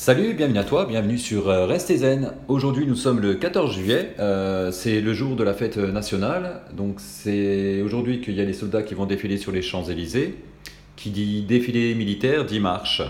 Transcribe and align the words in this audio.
Salut, 0.00 0.32
bienvenue 0.32 0.60
à 0.60 0.64
toi, 0.64 0.86
bienvenue 0.86 1.18
sur 1.18 1.48
euh, 1.48 1.66
Restez 1.66 1.96
Zen. 1.96 2.30
Aujourd'hui 2.46 2.86
nous 2.86 2.94
sommes 2.94 3.18
le 3.18 3.34
14 3.34 3.74
juillet, 3.74 4.14
euh, 4.20 4.70
c'est 4.70 5.00
le 5.00 5.12
jour 5.12 5.34
de 5.34 5.42
la 5.42 5.54
fête 5.54 5.76
nationale, 5.76 6.60
donc 6.72 7.00
c'est 7.00 7.82
aujourd'hui 7.82 8.20
qu'il 8.20 8.34
y 8.36 8.40
a 8.40 8.44
les 8.44 8.52
soldats 8.52 8.84
qui 8.84 8.94
vont 8.94 9.06
défiler 9.06 9.38
sur 9.38 9.50
les 9.50 9.60
Champs-Élysées. 9.60 10.36
Qui 10.94 11.10
dit 11.10 11.42
défilé 11.42 11.96
militaire 11.96 12.44
dit 12.44 12.60
marche. 12.60 13.02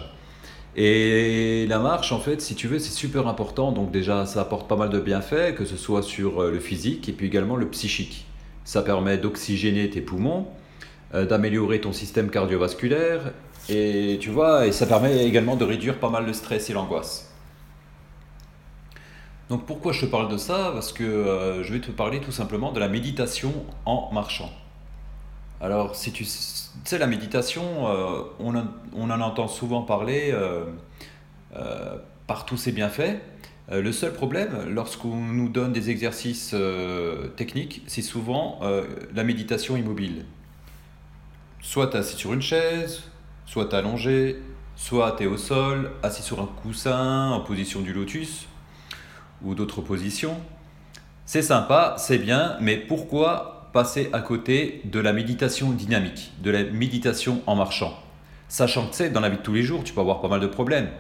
Et 0.77 1.67
la 1.69 1.79
marche, 1.79 2.11
en 2.11 2.21
fait, 2.21 2.41
si 2.41 2.55
tu 2.55 2.69
veux, 2.69 2.79
c'est 2.79 2.95
super 2.95 3.29
important. 3.29 3.71
Donc 3.71 3.91
déjà, 3.91 4.25
ça 4.25 4.41
apporte 4.41 4.67
pas 4.67 4.77
mal 4.77 4.89
de 4.89 4.99
bienfaits, 4.99 5.55
que 5.57 5.67
ce 5.67 5.77
soit 5.77 6.03
sur 6.03 6.41
euh, 6.41 6.51
le 6.51 6.59
physique 6.59 7.07
et 7.07 7.13
puis 7.13 7.27
également 7.27 7.57
le 7.57 7.69
psychique. 7.69 8.25
Ça 8.65 8.81
permet 8.81 9.19
d'oxygéner 9.19 9.91
tes 9.91 10.01
poumons, 10.01 10.47
d'améliorer 11.13 11.81
ton 11.81 11.93
système 11.93 12.31
cardiovasculaire 12.31 13.33
et 13.69 14.19
tu 14.21 14.31
vois, 14.31 14.67
et 14.67 14.73
ça 14.73 14.87
permet 14.87 15.25
également 15.27 15.57
de 15.57 15.65
réduire 15.65 15.99
pas 15.99 16.11
mal 16.11 16.27
le 16.27 16.33
stress 16.33 16.71
et 16.71 16.73
l'angoisse. 16.73 17.29
Donc 19.49 19.65
pourquoi 19.65 19.93
je 19.93 20.03
te 20.03 20.07
parle 20.07 20.31
de 20.31 20.37
ça? 20.37 20.71
Parce 20.73 20.93
que 20.93 21.05
euh, 21.05 21.63
je 21.63 21.73
vais 21.73 21.81
te 21.81 21.91
parler 21.91 22.21
tout 22.21 22.33
simplement 22.33 22.73
de 22.73 22.81
la 22.81 22.89
méditation 22.89 23.53
en 23.87 24.11
marchant. 24.13 24.51
Alors 25.61 25.97
si 25.97 26.13
tu 26.13 26.25
sais, 26.25 26.99
la 26.99 27.07
méditation, 27.07 27.89
euh, 27.89 28.23
on, 28.39 28.55
en 28.55 29.21
entend 29.21 29.49
souvent 29.49 29.83
parler 29.83 30.31
euh, 30.33 30.65
par 32.27 32.45
tous 32.45 32.57
ses 32.57 32.73
bienfaits. 32.73 33.21
le 33.71 33.93
seul 33.93 34.13
problème, 34.13 34.69
lorsqu'on 34.69 35.17
nous 35.17 35.49
donne 35.49 35.73
des 35.73 35.91
exercices 35.91 36.55
techniques, 37.37 37.83
c'est 37.87 38.03
souvent 38.03 38.61
la 39.15 39.25
méditation 39.25 39.77
immobile. 39.77 40.27
Soit 41.61 41.95
assis 41.97 42.17
sur 42.17 42.33
une 42.33 42.43
chaise, 42.43 43.03
Soit 43.51 43.73
allongé, 43.73 44.37
soit 44.77 45.15
tu 45.17 45.23
es 45.23 45.27
au 45.27 45.39
sol, 45.39 45.91
assis 46.03 46.23
sur 46.23 46.39
un 46.39 46.51
coussin, 46.63 47.31
en 47.31 47.41
position 47.41 47.81
du 47.81 47.95
lotus, 47.95 48.47
ou 49.43 49.55
d'autres 49.55 49.81
positions. 49.81 50.37
C'est 51.25 51.41
sympa, 51.41 51.95
c'est 51.97 52.19
bien, 52.19 52.59
mais 52.61 52.77
pourquoi 52.77 53.71
passer 53.73 54.11
à 54.13 54.21
côté 54.21 54.83
de 54.85 55.01
la 55.01 55.15
méditation 55.15 55.71
dynamique, 55.71 56.31
de 56.43 56.51
la 56.51 56.63
méditation 56.63 57.41
en 57.47 57.57
marchant? 57.57 57.99
Sachant 58.49 58.87
que 58.87 58.95
c'est 58.95 59.09
dans 59.09 59.21
la 59.21 59.31
vie 59.31 59.39
de 59.39 59.43
tous 59.43 59.55
les 59.55 59.63
jours, 59.63 59.83
tu 59.83 59.95
peux 59.95 60.03
avoir 60.03 60.21
pas 60.21 60.29
mal 60.29 60.41
de 60.41 60.47
problèmes, 60.47 60.91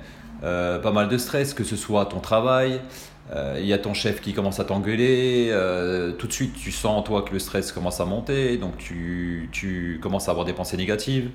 euh, 0.42 0.78
pas 0.78 0.92
mal 0.92 1.10
de 1.10 1.18
stress, 1.18 1.52
que 1.52 1.64
ce 1.64 1.76
soit 1.76 2.06
ton 2.06 2.20
travail, 2.20 2.80
euh, 3.30 3.58
il 3.60 3.66
y 3.66 3.74
a 3.74 3.78
ton 3.78 3.92
chef 3.92 4.22
qui 4.22 4.32
commence 4.32 4.58
à 4.58 4.64
t'engueuler, 4.64 5.48
euh, 5.50 6.12
tout 6.12 6.26
de 6.26 6.32
suite 6.32 6.54
tu 6.54 6.72
sens 6.72 7.04
toi 7.04 7.20
que 7.20 7.34
le 7.34 7.40
stress 7.40 7.72
commence 7.72 8.00
à 8.00 8.06
monter, 8.06 8.56
donc 8.56 8.78
tu, 8.78 9.50
tu 9.52 10.00
commences 10.02 10.28
à 10.28 10.30
avoir 10.30 10.46
des 10.46 10.54
pensées 10.54 10.78
négatives 10.78 11.30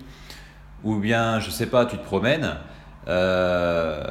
ou 0.83 0.97
bien, 0.97 1.39
je 1.39 1.49
sais 1.49 1.65
pas, 1.67 1.85
tu 1.85 1.97
te 1.97 2.03
promènes, 2.03 2.55
euh, 3.07 4.03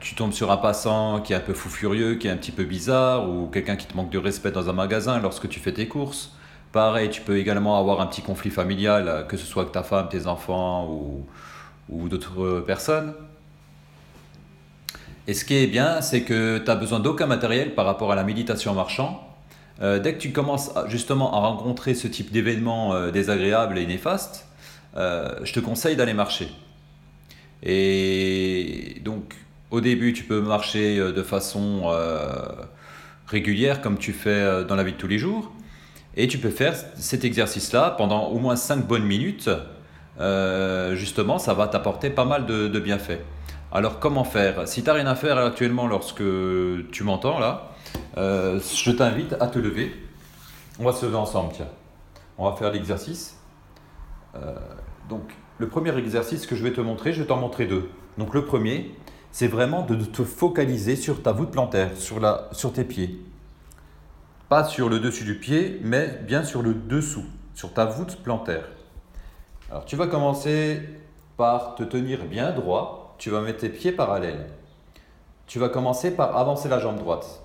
tu 0.00 0.14
tombes 0.14 0.32
sur 0.32 0.50
un 0.50 0.56
passant 0.56 1.20
qui 1.20 1.32
est 1.32 1.36
un 1.36 1.40
peu 1.40 1.54
fou 1.54 1.68
furieux, 1.68 2.16
qui 2.16 2.28
est 2.28 2.30
un 2.30 2.36
petit 2.36 2.52
peu 2.52 2.64
bizarre, 2.64 3.28
ou 3.28 3.46
quelqu'un 3.46 3.76
qui 3.76 3.86
te 3.86 3.96
manque 3.96 4.10
de 4.10 4.18
respect 4.18 4.50
dans 4.52 4.68
un 4.68 4.72
magasin 4.72 5.20
lorsque 5.20 5.48
tu 5.48 5.60
fais 5.60 5.72
tes 5.72 5.88
courses. 5.88 6.32
Pareil, 6.72 7.10
tu 7.10 7.20
peux 7.20 7.36
également 7.36 7.78
avoir 7.78 8.00
un 8.00 8.06
petit 8.06 8.22
conflit 8.22 8.50
familial, 8.50 9.26
que 9.28 9.36
ce 9.36 9.44
soit 9.46 9.62
avec 9.62 9.72
ta 9.72 9.82
femme, 9.82 10.08
tes 10.08 10.26
enfants 10.26 10.88
ou, 10.88 11.26
ou 11.90 12.08
d'autres 12.08 12.60
personnes. 12.66 13.14
Et 15.28 15.34
ce 15.34 15.44
qui 15.44 15.54
est 15.54 15.66
bien, 15.66 16.00
c'est 16.00 16.22
que 16.22 16.58
tu 16.58 16.64
n'as 16.64 16.74
besoin 16.74 16.98
d'aucun 16.98 17.26
matériel 17.26 17.74
par 17.74 17.86
rapport 17.86 18.10
à 18.10 18.16
la 18.16 18.24
méditation 18.24 18.72
en 18.72 18.74
marchant. 18.74 19.28
Euh, 19.80 19.98
dès 19.98 20.14
que 20.14 20.18
tu 20.18 20.32
commences 20.32 20.70
justement 20.88 21.32
à 21.34 21.38
rencontrer 21.38 21.94
ce 21.94 22.08
type 22.08 22.32
d'événements 22.32 22.94
euh, 22.94 23.10
désagréables 23.10 23.78
et 23.78 23.86
néfastes, 23.86 24.48
euh, 24.96 25.36
je 25.42 25.52
te 25.52 25.60
conseille 25.60 25.96
d'aller 25.96 26.14
marcher. 26.14 26.48
Et 27.62 29.00
donc, 29.04 29.34
au 29.70 29.80
début, 29.80 30.12
tu 30.12 30.24
peux 30.24 30.40
marcher 30.40 30.98
euh, 30.98 31.12
de 31.12 31.22
façon 31.22 31.84
euh, 31.86 32.26
régulière, 33.26 33.80
comme 33.80 33.98
tu 33.98 34.12
fais 34.12 34.64
dans 34.64 34.74
la 34.74 34.84
vie 34.84 34.92
de 34.92 34.98
tous 34.98 35.08
les 35.08 35.18
jours. 35.18 35.52
Et 36.16 36.28
tu 36.28 36.38
peux 36.38 36.50
faire 36.50 36.74
cet 36.96 37.24
exercice-là 37.24 37.94
pendant 37.96 38.26
au 38.26 38.38
moins 38.38 38.56
5 38.56 38.86
bonnes 38.86 39.04
minutes. 39.04 39.48
justement, 40.94 41.38
ça 41.38 41.54
va 41.54 41.68
t'apporter 41.68 42.10
pas 42.10 42.26
mal 42.26 42.44
de, 42.44 42.78
bienfaits. 42.78 43.20
Alors, 43.72 43.98
comment 43.98 44.24
faire? 44.24 44.68
Si 44.68 44.82
tu 44.82 44.88
n'as 44.88 44.92
rien 44.92 45.06
à 45.06 45.14
faire 45.14 45.38
actuellement 45.38 45.86
lorsque 45.86 46.22
tu 46.92 47.04
m'entends 47.04 47.38
là, 47.38 47.70
je 48.16 48.90
t'invite 48.90 49.34
à 49.40 49.46
te 49.46 49.58
lever. 49.58 49.96
On 50.78 50.84
va 50.84 50.92
se 50.92 51.06
lever 51.06 51.16
ensemble, 51.16 51.54
tiens. 51.54 51.68
On 52.36 52.50
va 52.50 52.54
faire 52.56 52.70
l'exercice. 52.70 53.38
Donc, 55.08 55.34
le 55.58 55.68
premier 55.68 55.96
exercice 55.96 56.46
que 56.46 56.56
je 56.56 56.62
vais 56.62 56.72
te 56.72 56.80
montrer, 56.80 57.12
je 57.12 57.22
vais 57.22 57.28
t'en 57.28 57.36
montrer 57.36 57.66
deux. 57.66 57.88
Donc, 58.18 58.34
le 58.34 58.44
premier, 58.44 58.94
c'est 59.30 59.48
vraiment 59.48 59.82
de 59.82 59.96
te 59.96 60.22
focaliser 60.22 60.96
sur 60.96 61.22
ta 61.22 61.32
voûte 61.32 61.50
plantaire, 61.50 61.90
sur, 61.96 62.72
tes 62.72 62.84
pieds. 62.84 63.20
Pas 64.48 64.64
sur 64.64 64.88
le 64.88 65.00
dessus 65.00 65.24
du 65.24 65.38
pied, 65.38 65.80
mais 65.82 66.20
bien 66.26 66.44
sur 66.44 66.62
le 66.62 66.74
dessous, 66.74 67.24
sur 67.54 67.72
ta 67.72 67.86
voûte 67.86 68.18
plantaire. 68.22 68.64
Alors, 69.70 69.84
tu 69.84 69.96
vas 69.96 70.06
commencer 70.06 70.82
par 71.36 71.74
te 71.74 71.82
tenir 71.82 72.24
bien 72.26 72.52
droit. 72.52 73.14
Tu 73.18 73.30
vas 73.30 73.40
mettre 73.40 73.60
tes 73.60 73.68
pieds 73.68 73.92
parallèles. 73.92 74.46
Tu 75.46 75.58
vas 75.58 75.68
commencer 75.68 76.14
par 76.14 76.36
avancer 76.36 76.68
la 76.68 76.78
jambe 76.78 76.98
droite. 76.98 77.42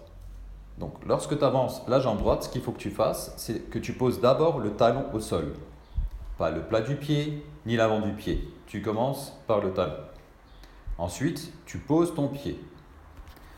Donc, 0.77 0.93
lorsque 1.05 1.37
tu 1.37 1.43
avances 1.43 1.81
la 1.87 1.99
jambe 1.99 2.17
droite, 2.17 2.43
ce 2.43 2.49
qu'il 2.49 2.61
faut 2.61 2.71
que 2.71 2.79
tu 2.79 2.91
fasses, 2.91 3.33
c'est 3.37 3.69
que 3.69 3.79
tu 3.79 3.93
poses 3.93 4.21
d'abord 4.21 4.59
le 4.59 4.71
talon 4.71 5.05
au 5.13 5.19
sol. 5.19 5.53
Pas 6.37 6.51
le 6.51 6.61
plat 6.61 6.81
du 6.81 6.95
pied, 6.95 7.43
ni 7.65 7.75
l'avant 7.75 7.99
du 7.99 8.11
pied. 8.11 8.47
Tu 8.67 8.81
commences 8.81 9.41
par 9.47 9.59
le 9.59 9.71
talon. 9.73 9.97
Ensuite, 10.97 11.51
tu 11.65 11.79
poses 11.79 12.13
ton 12.13 12.27
pied. 12.27 12.59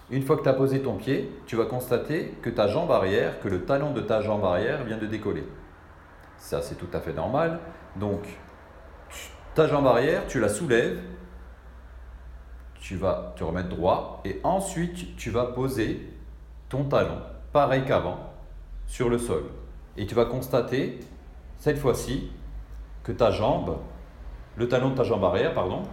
Une 0.09 0.23
fois 0.23 0.37
que 0.37 0.43
tu 0.43 0.49
as 0.49 0.53
posé 0.53 0.81
ton 0.81 0.95
pied, 0.95 1.31
tu 1.45 1.55
vas 1.55 1.65
constater 1.65 2.33
que 2.41 2.49
ta 2.49 2.67
jambe 2.67 2.91
arrière, 2.91 3.39
que 3.41 3.47
le 3.47 3.65
talon 3.65 3.91
de 3.91 4.01
ta 4.01 4.21
jambe 4.21 4.43
arrière 4.43 4.83
vient 4.83 4.97
de 4.97 5.05
décoller. 5.05 5.43
Ça, 6.37 6.61
c'est 6.61 6.75
tout 6.75 6.87
à 6.93 6.99
fait 6.99 7.13
normal. 7.13 7.59
Donc, 7.95 8.21
ta 9.55 9.67
jambe 9.67 9.85
arrière, 9.85 10.25
tu 10.27 10.39
la 10.39 10.49
soulèves, 10.49 11.01
tu 12.79 12.95
vas 12.95 13.33
te 13.35 13.43
remettre 13.43 13.69
droit 13.69 14.21
et 14.25 14.39
ensuite 14.43 15.15
tu 15.17 15.29
vas 15.29 15.45
poser 15.45 16.09
ton 16.69 16.85
talon, 16.85 17.21
pareil 17.51 17.83
qu'avant, 17.85 18.31
sur 18.87 19.09
le 19.09 19.17
sol. 19.17 19.43
Et 19.97 20.05
tu 20.05 20.15
vas 20.15 20.25
constater, 20.25 20.99
cette 21.57 21.77
fois-ci, 21.77 22.31
que 23.03 23.11
ta 23.11 23.31
jambe, 23.31 23.77
le 24.55 24.67
talon 24.67 24.89
de 24.89 24.95
ta 24.95 25.03
jambe 25.03 25.23
arrière, 25.23 25.53
pardon, 25.53 25.83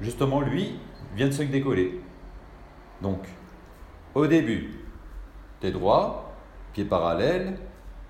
justement, 0.00 0.40
lui, 0.40 0.78
vient 1.14 1.28
de 1.28 1.32
se 1.32 1.42
décoller. 1.42 2.00
Donc, 3.02 3.20
au 4.14 4.26
début, 4.26 4.70
tu 5.60 5.66
es 5.66 5.70
droit, 5.70 6.32
pied 6.72 6.84
parallèle, 6.84 7.58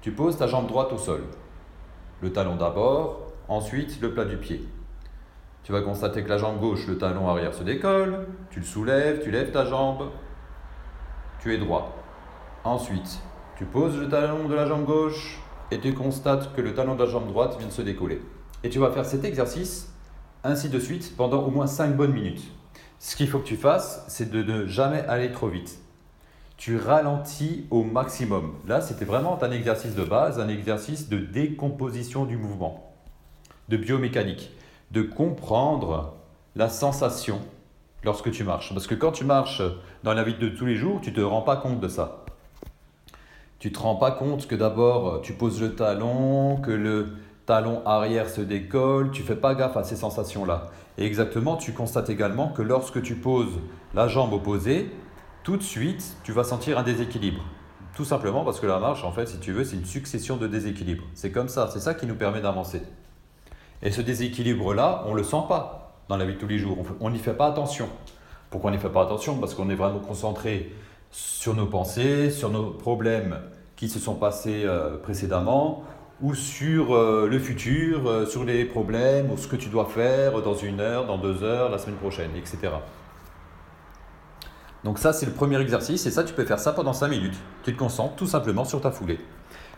tu 0.01 0.13
poses 0.13 0.37
ta 0.37 0.47
jambe 0.47 0.67
droite 0.67 0.93
au 0.93 0.99
sol. 0.99 1.25
Le 2.21 2.33
talon 2.33 2.57
d'abord, 2.57 3.33
ensuite 3.49 4.01
le 4.01 4.13
plat 4.13 4.25
du 4.25 4.37
pied. 4.37 4.67
Tu 5.63 5.73
vas 5.73 5.81
constater 5.81 6.23
que 6.23 6.29
la 6.29 6.39
jambe 6.39 6.61
gauche, 6.61 6.87
le 6.87 6.99
talon 6.99 7.29
arrière 7.29 7.55
se 7.55 7.63
décolle, 7.63 8.27
tu 8.51 8.61
le 8.61 8.67
soulèves, 8.67 9.23
tu 9.23 9.31
lèves 9.31 9.51
ta 9.51 9.65
jambe, 9.65 10.11
tu 11.41 11.55
es 11.55 11.59
droit. 11.59 11.97
Ensuite, 12.65 13.21
tu 13.57 13.65
poses 13.65 13.99
le 13.99 14.09
talon 14.09 14.49
de 14.49 14.55
la 14.55 14.67
jambe 14.67 14.85
gauche, 14.85 15.41
et 15.75 15.81
tu 15.81 15.93
constates 15.93 16.55
que 16.55 16.61
le 16.61 16.73
talon 16.73 16.95
de 16.95 17.03
la 17.03 17.11
jambe 17.11 17.27
droite 17.27 17.57
vient 17.59 17.67
de 17.67 17.73
se 17.73 17.83
décoller. 17.83 18.23
Et 18.63 18.71
tu 18.71 18.79
vas 18.79 18.93
faire 18.93 19.05
cet 19.05 19.25
exercice 19.25 19.93
ainsi 20.45 20.69
de 20.69 20.79
suite 20.79 21.17
pendant 21.17 21.43
au 21.43 21.51
moins 21.51 21.67
5 21.67 21.97
bonnes 21.97 22.13
minutes. 22.13 22.45
Ce 23.01 23.17
qu'il 23.17 23.29
faut 23.29 23.41
que 23.41 23.47
tu 23.47 23.57
fasses, 23.57 24.05
c'est 24.07 24.31
de 24.31 24.43
ne 24.45 24.67
jamais 24.67 25.01
aller 25.01 25.33
trop 25.33 25.49
vite. 25.49 25.81
Tu 26.57 26.79
ralentis 26.79 27.67
au 27.73 27.83
maximum. 27.83 28.55
Là, 28.69 28.81
c'était 28.81 29.05
vraiment 29.05 29.43
un 29.43 29.51
exercice 29.51 29.97
de 29.97 30.05
base, 30.05 30.39
un 30.39 30.49
exercice 30.49 31.09
de 31.09 31.19
décomposition 31.19 32.25
du 32.25 32.37
mouvement, 32.37 32.95
de 33.69 33.77
biomécanique, 33.77 34.53
de 34.93 35.03
comprendre 35.03 36.15
la 36.55 36.69
sensation 36.69 37.41
lorsque 38.05 38.31
tu 38.31 38.45
marches. 38.45 38.73
Parce 38.73 38.87
que 38.87 38.95
quand 38.95 39.11
tu 39.11 39.25
marches 39.25 39.63
dans 40.05 40.15
la 40.15 40.23
vie 40.23 40.39
de 40.39 40.51
tous 40.51 40.67
les 40.67 40.77
jours, 40.77 41.01
tu 41.01 41.11
ne 41.11 41.17
te 41.17 41.21
rends 41.21 41.43
pas 41.43 41.57
compte 41.57 41.81
de 41.81 41.89
ça 41.89 42.24
tu 43.65 43.73
te 43.73 43.79
rends 43.79 43.95
pas 43.95 44.11
compte 44.11 44.47
que 44.47 44.55
d'abord 44.55 45.09
euh, 45.09 45.21
tu 45.23 45.33
poses 45.33 45.59
le 45.59 45.75
talon, 45.75 46.59
que 46.59 46.71
le 46.71 47.15
talon 47.47 47.81
arrière 47.87 48.29
se 48.29 48.43
décolle, 48.43 49.11
tu 49.11 49.23
fais 49.23 49.37
pas 49.37 49.55
gaffe 49.55 49.79
à 49.79 49.85
ces 49.85 49.97
sensations-là. 49.97 50.67
Et 50.99 51.07
exactement, 51.07 51.57
tu 51.57 51.73
constates 51.73 52.11
également 52.11 52.49
que 52.49 52.61
lorsque 52.61 53.01
tu 53.01 53.15
poses 53.15 53.59
la 53.95 54.07
jambe 54.07 54.35
opposée, 54.35 54.91
tout 55.45 55.57
de 55.57 55.63
suite, 55.63 56.19
tu 56.25 56.33
vas 56.33 56.45
sentir 56.45 56.79
un 56.79 56.83
déséquilibre. 56.83 57.43
Tout 57.97 58.05
simplement 58.05 58.45
parce 58.45 58.61
que 58.61 58.67
la 58.67 58.79
marche, 58.79 59.03
en 59.03 59.13
fait, 59.13 59.29
si 59.29 59.39
tu 59.39 59.53
veux, 59.53 59.65
c'est 59.65 59.77
une 59.77 59.87
succession 59.87 60.37
de 60.37 60.47
déséquilibres. 60.47 61.05
C'est 61.15 61.33
comme 61.33 61.49
ça, 61.49 61.71
c'est 61.73 61.81
ça 61.81 61.95
qui 61.95 62.05
nous 62.05 62.17
permet 62.17 62.43
d'avancer. 62.43 62.83
Et 63.83 63.91
ce 63.91 64.03
déséquilibre-là, 64.03 65.05
on 65.07 65.13
ne 65.13 65.17
le 65.17 65.25
sent 65.25 65.45
pas 65.49 66.03
dans 66.11 66.19
la 66.19 66.27
vie 66.27 66.35
de 66.35 66.39
tous 66.39 66.49
les 66.49 66.59
jours. 66.59 66.77
On 67.01 67.09
n'y 67.09 67.19
fait 67.19 67.33
pas 67.33 67.47
attention. 67.47 67.89
Pourquoi 68.51 68.71
on 68.71 68.75
n'y 68.75 68.79
fait 68.79 68.91
pas 68.91 69.05
attention? 69.05 69.39
Parce 69.39 69.55
qu'on 69.55 69.71
est 69.71 69.75
vraiment 69.75 70.01
concentré 70.01 70.71
sur 71.15 71.55
nos 71.55 71.67
pensées, 71.67 72.31
sur 72.31 72.51
nos 72.51 72.71
problèmes 72.71 73.39
qui 73.77 73.89
se 73.89 74.01
sont 74.01 74.17
passés 74.17 74.63
euh, 74.65 74.99
précédemment, 74.99 75.85
ou 76.21 76.35
sur 76.35 76.95
euh, 76.95 77.29
le 77.31 77.39
futur, 77.39 78.09
euh, 78.09 78.27
sur 78.27 78.45
les 78.45 78.65
problèmes, 78.65 79.31
ou 79.31 79.37
ce 79.37 79.47
que 79.47 79.55
tu 79.55 79.69
dois 79.69 79.85
faire 79.87 80.43
dans 80.43 80.57
une 80.57 80.81
heure, 80.81 81.07
dans 81.07 81.19
deux 81.19 81.45
heures, 81.45 81.71
la 81.71 81.79
semaine 81.79 81.97
prochaine, 81.97 82.31
etc. 82.35 82.73
Donc 84.83 84.99
ça, 84.99 85.13
c'est 85.13 85.27
le 85.27 85.33
premier 85.33 85.61
exercice 85.61 86.05
et 86.05 86.11
ça, 86.11 86.25
tu 86.25 86.35
peux 86.35 86.45
faire 86.45 86.59
ça 86.59 86.73
pendant 86.73 86.93
5 86.93 87.09
minutes. 87.09 87.37
Tu 87.63 87.73
te 87.73 87.79
concentres 87.79 88.17
tout 88.17 88.27
simplement 88.27 88.65
sur 88.65 88.81
ta 88.81 88.91
foulée. 88.91 89.21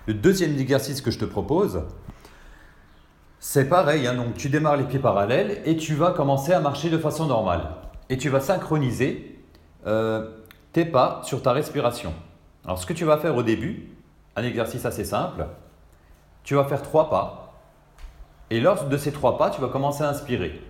Le 0.06 0.14
deuxième 0.14 0.58
exercice 0.58 1.02
que 1.02 1.10
je 1.10 1.18
te 1.18 1.26
propose, 1.26 1.82
c'est 3.40 3.68
pareil. 3.68 4.06
Hein. 4.06 4.14
donc 4.14 4.34
tu 4.36 4.48
démarres 4.48 4.78
les 4.78 4.84
pieds 4.84 4.98
parallèles 4.98 5.60
et 5.66 5.76
tu 5.76 5.94
vas 5.94 6.12
commencer 6.12 6.52
à 6.52 6.60
marcher 6.60 6.88
de 6.88 6.98
façon 6.98 7.26
normale. 7.26 7.68
Et 8.08 8.16
tu 8.16 8.30
vas 8.30 8.40
synchroniser 8.40 9.38
pas 10.84 11.20
sur 11.25 11.43
ta 11.43 11.52
respiration. 11.52 12.12
Alors 12.64 12.78
ce 12.78 12.87
que 12.87 12.93
tu 12.93 13.05
vas 13.05 13.19
faire 13.19 13.37
au 13.37 13.43
début, 13.43 13.88
un 14.37 14.43
exercice 14.43 14.84
assez 14.84 15.05
simple, 15.05 15.46
tu 16.44 16.55
vas 16.55 16.64
faire 16.64 16.82
trois 16.82 17.11
pas. 17.11 17.55
Et 18.50 18.61
lors 18.61 18.84
de 18.84 18.96
ces 18.96 19.12
trois 19.12 19.38
pas, 19.38 19.50
tu 19.50 19.61
vas 19.61 19.69
commencer 19.69 20.05
à 20.05 20.08
inspirer. 20.08 20.61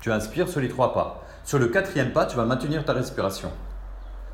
Tu 0.00 0.12
inspires 0.12 0.48
sur 0.48 0.60
les 0.60 0.68
trois 0.68 0.94
pas. 0.94 1.22
Sur 1.44 1.58
le 1.58 1.66
quatrième 1.68 2.12
pas, 2.12 2.26
tu 2.26 2.36
vas 2.36 2.44
maintenir 2.44 2.84
ta 2.84 2.92
respiration. 2.92 3.50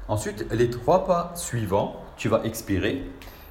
Ensuite, 0.06 0.46
les 0.52 0.70
trois 0.70 1.06
pas 1.06 1.32
suivants, 1.34 1.96
tu 2.16 2.28
vas 2.28 2.42
expirer. 2.44 3.04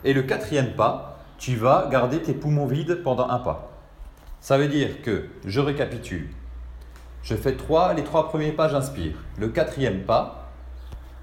Et 0.03 0.13
le 0.13 0.21
quatrième 0.21 0.75
pas, 0.75 1.17
tu 1.37 1.55
vas 1.55 1.87
garder 1.89 2.21
tes 2.21 2.33
poumons 2.33 2.67
vides 2.67 3.01
pendant 3.03 3.27
un 3.27 3.39
pas. 3.39 3.71
Ça 4.39 4.57
veut 4.57 4.67
dire 4.67 5.01
que, 5.01 5.29
je 5.45 5.59
récapitule, 5.59 6.29
je 7.23 7.35
fais 7.35 7.55
trois, 7.55 7.93
les 7.93 8.03
trois 8.03 8.27
premiers 8.27 8.51
pas, 8.51 8.67
j'inspire. 8.67 9.15
Le 9.37 9.47
quatrième 9.47 10.03
pas, 10.03 10.42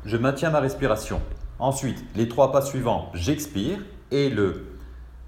je 0.05 0.17
maintiens 0.17 0.51
ma 0.51 0.61
respiration. 0.61 1.21
Ensuite, 1.59 2.03
les 2.17 2.29
trois 2.29 2.53
pas 2.53 2.63
suivants, 2.63 3.11
j'expire. 3.15 3.79
Et 4.11 4.29
le 4.29 4.67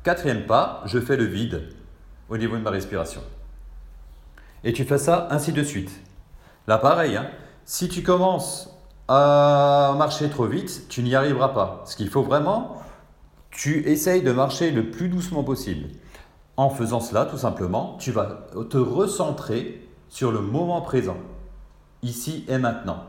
quatrième 0.02 0.46
pas, 0.46 0.82
je 0.86 0.98
fais 0.98 1.16
le 1.16 1.24
vide 1.24 1.68
au 2.28 2.36
niveau 2.36 2.56
de 2.56 2.62
ma 2.62 2.70
respiration. 2.70 3.20
Et 4.64 4.72
tu 4.72 4.84
fais 4.84 4.98
ça 4.98 5.28
ainsi 5.30 5.52
de 5.52 5.62
suite. 5.62 5.90
Là, 6.66 6.78
pareil, 6.78 7.16
hein. 7.16 7.28
si 7.64 7.88
tu 7.88 8.02
commences 8.02 8.70
à 9.08 9.94
marcher 9.98 10.28
trop 10.30 10.46
vite, 10.46 10.86
tu 10.88 11.02
n'y 11.02 11.14
arriveras 11.14 11.48
pas. 11.48 11.82
Ce 11.86 11.96
qu'il 11.96 12.08
faut 12.08 12.22
vraiment, 12.22 12.76
tu 13.50 13.86
essayes 13.88 14.22
de 14.22 14.32
marcher 14.32 14.70
le 14.70 14.90
plus 14.90 15.08
doucement 15.08 15.44
possible. 15.44 15.88
En 16.56 16.70
faisant 16.70 17.00
cela, 17.00 17.26
tout 17.26 17.38
simplement, 17.38 17.96
tu 17.98 18.10
vas 18.12 18.46
te 18.70 18.78
recentrer 18.78 19.88
sur 20.08 20.32
le 20.32 20.40
moment 20.40 20.80
présent, 20.80 21.16
ici 22.02 22.44
et 22.48 22.58
maintenant. 22.58 23.04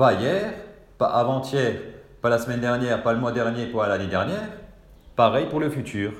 Pas 0.00 0.14
hier, 0.14 0.54
pas 0.96 1.08
avant-hier, 1.08 1.74
pas 2.22 2.30
la 2.30 2.38
semaine 2.38 2.62
dernière, 2.62 3.02
pas 3.02 3.12
le 3.12 3.18
mois 3.18 3.32
dernier, 3.32 3.66
pas 3.66 3.86
l'année 3.86 4.06
dernière. 4.06 4.48
Pareil 5.14 5.46
pour 5.50 5.60
le 5.60 5.68
futur. 5.68 6.12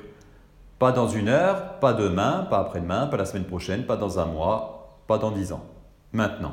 Pas 0.77 0.91
dans 0.91 1.07
une 1.07 1.29
heure, 1.29 1.79
pas 1.79 1.93
demain, 1.93 2.45
pas 2.47 2.59
après-demain, 2.59 3.07
pas 3.07 3.17
la 3.17 3.25
semaine 3.25 3.45
prochaine, 3.45 3.87
pas 3.87 3.97
dans 3.97 4.19
un 4.19 4.25
mois, 4.25 4.99
pas 5.07 5.17
dans 5.17 5.31
dix 5.31 5.51
ans 5.51 5.65
maintenant. 6.13 6.51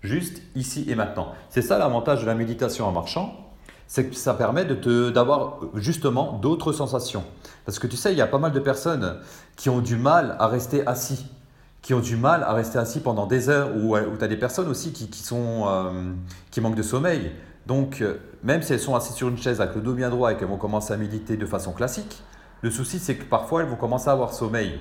Juste 0.00 0.40
ici 0.54 0.86
et 0.88 0.94
maintenant. 0.94 1.34
C'est 1.50 1.60
ça 1.60 1.76
l'avantage 1.76 2.22
de 2.22 2.26
la 2.26 2.34
méditation 2.34 2.86
en 2.86 2.92
marchant, 2.92 3.50
c'est 3.86 4.08
que 4.08 4.14
ça 4.14 4.32
permet 4.32 4.64
d'avoir 4.64 5.58
justement 5.74 6.38
d'autres 6.38 6.72
sensations. 6.72 7.24
Parce 7.66 7.78
que 7.78 7.88
tu 7.88 7.98
sais, 7.98 8.12
il 8.12 8.16
y 8.16 8.22
a 8.22 8.26
pas 8.26 8.38
mal 8.38 8.52
de 8.52 8.60
personnes 8.60 9.20
qui 9.54 9.68
ont 9.68 9.80
du 9.80 9.96
mal 9.96 10.34
à 10.38 10.46
rester 10.46 10.86
assis, 10.86 11.26
qui 11.82 11.94
ont 11.94 12.00
du 12.00 12.16
mal 12.16 12.42
à 12.42 12.52
rester 12.52 12.78
assis 12.78 13.00
pendant 13.00 13.26
des 13.26 13.48
heures, 13.48 13.70
ou, 13.76 13.96
tu 14.18 14.24
as 14.24 14.28
des 14.28 14.36
personnes 14.36 14.68
aussi 14.68 14.92
qui, 14.92 15.08
sont, 15.22 15.64
euh, 15.66 16.12
qui 16.50 16.60
manquent 16.60 16.76
de 16.76 16.82
sommeil. 16.82 17.32
Donc, 17.66 18.00
euh, 18.00 18.18
même 18.42 18.62
si 18.62 18.72
elles 18.72 18.80
sont 18.80 18.94
assises 18.94 19.14
sur 19.14 19.28
une 19.28 19.38
chaise 19.38 19.60
avec 19.60 19.74
le 19.74 19.80
dos 19.80 19.94
bien 19.94 20.10
droit 20.10 20.32
et 20.32 20.36
qu'elles 20.36 20.48
vont 20.48 20.56
commencer 20.56 20.92
à 20.92 20.96
méditer 20.96 21.36
de 21.36 21.46
façon 21.46 21.72
classique, 21.72 22.22
le 22.62 22.70
souci 22.70 22.98
c'est 22.98 23.16
que 23.16 23.24
parfois 23.24 23.62
elles 23.62 23.68
vont 23.68 23.76
commencer 23.76 24.08
à 24.08 24.12
avoir 24.12 24.34
sommeil 24.34 24.78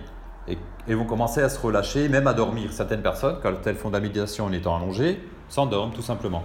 et, 0.47 0.95
vont 0.95 1.05
commencer 1.05 1.41
à 1.41 1.49
se 1.49 1.59
relâcher, 1.59 2.09
même 2.09 2.27
à 2.27 2.33
dormir. 2.33 2.73
Certaines 2.73 3.01
personnes, 3.01 3.37
quand 3.41 3.53
elles 3.65 3.75
font 3.75 3.89
de 3.89 3.93
la 3.93 3.99
méditation 3.99 4.45
en 4.45 4.51
étant 4.51 4.75
allongées, 4.75 5.21
s'endorment 5.47 5.93
tout 5.93 6.01
simplement. 6.01 6.43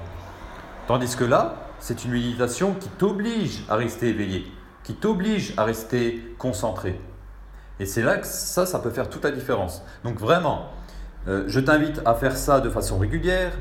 Tandis 0.87 1.17
que 1.17 1.25
là, 1.25 1.55
c'est 1.79 2.05
une 2.05 2.12
méditation 2.12 2.75
qui 2.75 2.89
t'oblige 2.89 3.65
à 3.69 3.77
rester 3.77 4.09
éveillé, 4.09 4.45
qui 4.83 4.95
t'oblige 4.95 5.55
à 5.56 5.65
rester 5.65 6.35
concentré. 6.39 7.01
Et 7.81 7.87
c'est 7.87 8.03
là 8.03 8.19
que 8.19 8.26
ça, 8.26 8.67
ça 8.67 8.79
peut 8.79 8.91
faire 8.91 9.09
toute 9.11 9.25
la 9.25 9.31
différence. 9.31 9.82
Donc 10.05 10.19
vraiment, 10.19 10.71
euh, 11.26 11.44
je 11.47 11.61
t'invite 11.61 12.00
à 12.05 12.15
faire 12.15 12.37
ça 12.37 12.61
de 12.61 12.71
façon 12.71 12.99
régulière. 12.99 13.53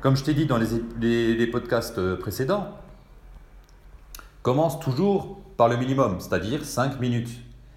Comme 0.00 0.16
je 0.16 0.24
t'ai 0.24 0.34
dit 0.34 0.46
dans 0.46 0.58
les, 0.58 1.34
les 1.34 1.46
podcasts 1.46 1.98
euh, 1.98 2.16
précédents, 2.16 2.68
commence 4.42 4.78
toujours 4.78 5.40
par 5.56 5.68
le 5.68 5.76
minimum, 5.76 6.20
c'est-à-dire 6.20 6.64
5 6.64 7.00
minutes. 7.00 7.30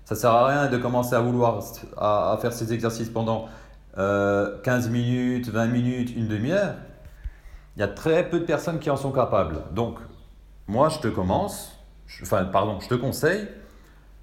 Ça 0.03 0.15
ne 0.15 0.19
sert 0.19 0.31
à 0.31 0.47
rien 0.47 0.67
de 0.67 0.77
commencer 0.77 1.15
à 1.15 1.19
vouloir 1.19 1.61
à, 1.97 2.37
faire 2.41 2.53
ces 2.53 2.73
exercices 2.73 3.09
pendant 3.09 3.47
15 3.95 3.97
euh, 3.97 4.89
minutes, 4.89 5.49
20 5.49 5.67
minutes, 5.67 6.15
une 6.15 6.27
demi-heure. 6.27 6.75
Il 7.75 7.79
y 7.79 7.83
a 7.83 7.87
très 7.87 8.29
peu 8.29 8.39
de 8.39 8.45
personnes 8.45 8.79
qui 8.79 8.89
en 8.89 8.97
sont 8.97 9.11
capables. 9.11 9.61
Donc, 9.71 9.99
moi, 10.67 10.89
je 10.89 10.99
te 10.99 11.07
commence, 11.07 11.77
enfin, 12.21 12.45
pardon, 12.45 12.79
je 12.79 12.87
te 12.87 12.95
conseille 12.95 13.47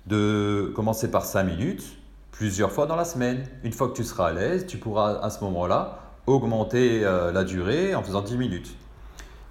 de 0.06 0.72
commencer 0.74 1.10
par 1.10 1.24
5 1.24 1.44
minutes, 1.44 1.84
plusieurs 2.32 2.72
fois 2.72 2.86
dans 2.86 2.96
la 2.96 3.04
semaine. 3.04 3.44
Une 3.62 3.72
fois 3.72 3.88
que 3.88 3.94
tu 3.94 4.04
seras 4.04 4.28
à 4.28 4.32
l'aise, 4.32 4.66
tu 4.66 4.78
pourras 4.78 5.20
à 5.20 5.30
ce 5.30 5.42
moment-là 5.44 6.00
augmenter 6.26 7.04
euh, 7.04 7.32
la 7.32 7.44
durée 7.44 7.94
en 7.94 8.02
faisant 8.02 8.22
10 8.22 8.36
minutes. 8.36 8.76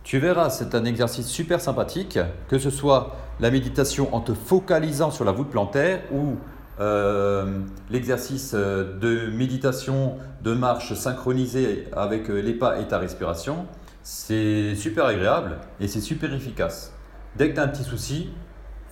Tu 0.03 0.19
verras, 0.19 0.49
c'est 0.49 0.75
un 0.75 0.85
exercice 0.85 1.27
super 1.27 1.61
sympathique, 1.61 2.19
que 2.49 2.59
ce 2.59 2.69
soit 2.69 3.15
la 3.39 3.51
méditation 3.51 4.13
en 4.13 4.19
te 4.19 4.33
focalisant 4.33 5.11
sur 5.11 5.23
la 5.23 5.31
voûte 5.31 5.49
plantaire 5.49 6.01
ou 6.11 6.35
euh, 6.79 7.59
l'exercice 7.89 8.51
euh, 8.53 8.97
de 8.99 9.31
méditation 9.31 10.17
de 10.41 10.53
marche 10.53 10.93
synchronisée 10.93 11.87
avec 11.95 12.27
les 12.27 12.53
pas 12.53 12.79
et 12.79 12.87
ta 12.87 12.97
respiration. 12.97 13.65
C'est 14.01 14.75
super 14.75 15.05
agréable 15.05 15.59
et 15.79 15.87
c'est 15.87 16.01
super 16.01 16.33
efficace. 16.33 16.91
Dès 17.37 17.49
que 17.49 17.55
tu 17.55 17.59
as 17.61 17.63
un 17.63 17.69
petit 17.69 17.83
souci, 17.83 18.29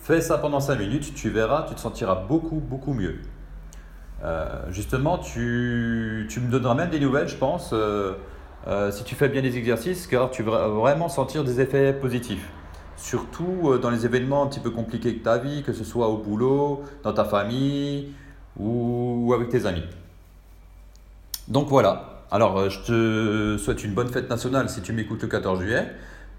fais 0.01 0.21
ça 0.21 0.37
pendant 0.37 0.59
5 0.59 0.77
minutes, 0.77 1.13
tu 1.15 1.29
verras, 1.29 1.65
tu 1.67 1.75
te 1.75 1.79
sentiras 1.79 2.15
beaucoup, 2.27 2.59
beaucoup 2.59 2.93
mieux. 2.93 3.19
justement, 4.69 5.17
tu, 5.17 6.27
me 6.41 6.49
donneras 6.49 6.75
même 6.75 6.89
des 6.89 6.99
nouvelles, 6.99 7.27
je 7.27 7.37
pense. 7.37 7.73
Euh, 8.67 8.91
si 8.91 9.03
tu 9.03 9.15
fais 9.15 9.27
bien 9.27 9.41
les 9.41 9.57
exercices, 9.57 10.05
car 10.07 10.29
tu 10.29 10.43
vas 10.43 10.67
vraiment 10.67 11.09
sentir 11.09 11.43
des 11.43 11.61
effets 11.61 11.93
positifs. 11.93 12.47
Surtout 12.95 13.61
euh, 13.63 13.79
dans 13.79 13.89
les 13.89 14.05
événements 14.05 14.43
un 14.43 14.47
petit 14.47 14.59
peu 14.59 14.69
compliqués 14.69 15.13
de 15.13 15.19
ta 15.19 15.39
vie, 15.39 15.63
que 15.63 15.73
ce 15.73 15.83
soit 15.83 16.07
au 16.09 16.17
boulot, 16.17 16.83
dans 17.03 17.13
ta 17.13 17.25
famille 17.25 18.13
ou, 18.59 19.33
avec 19.33 19.49
tes 19.49 19.65
amis. 19.65 19.83
Donc 21.47 21.69
voilà. 21.69 22.23
Alors, 22.29 22.59
euh, 22.59 22.69
je 22.69 22.79
te 22.83 23.57
souhaite 23.57 23.83
une 23.83 23.95
bonne 23.95 24.09
fête 24.09 24.29
nationale 24.29 24.69
si 24.69 24.81
tu 24.81 24.93
m'écoutes 24.93 25.23
le 25.23 25.27
14 25.27 25.59
juillet. 25.59 25.87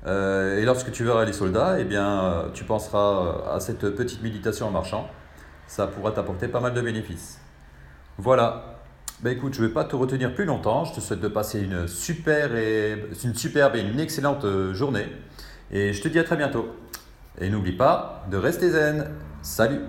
Et 0.07 0.65
lorsque 0.65 0.91
tu 0.91 1.05
verras 1.05 1.25
les 1.25 1.33
soldats, 1.33 1.77
eh 1.79 1.85
bien, 1.85 2.47
tu 2.55 2.65
penseras 2.65 3.55
à 3.55 3.61
cette 3.61 3.89
petite 3.91 4.23
méditation 4.23 4.67
en 4.67 4.71
marchant. 4.71 5.09
Ça 5.67 5.87
pourra 5.87 6.13
t'apporter 6.13 6.49
pas 6.49 6.61
mal 6.61 6.75
de 6.75 6.81
bénéfices. 6.81 7.39
Voilà. 8.19 8.81
Bah 9.23 9.31
écoute, 9.31 9.55
je 9.55 9.63
ne 9.63 9.69
vais 9.69 9.73
pas 9.73 9.85
te 9.85 9.95
retenir 9.95 10.35
plus 10.35 10.45
longtemps. 10.45 10.85
Je 10.85 10.95
te 10.95 11.01
souhaite 11.01 11.21
de 11.21 11.29
passer 11.29 11.61
une, 11.61 11.83
une 11.83 13.35
superbe 13.35 13.77
et 13.77 13.81
une 13.81 14.01
excellente 14.01 14.45
euh, 14.45 14.75
journée. 14.75 15.07
Et 15.71 15.93
je 15.93 16.03
te 16.03 16.09
dis 16.09 16.19
à 16.19 16.25
très 16.25 16.37
bientôt. 16.37 16.69
Et 17.41 17.49
n'oublie 17.49 17.77
pas 17.77 18.27
de 18.31 18.37
rester 18.37 18.71
zen. 18.71 19.11
Salut 19.41 19.81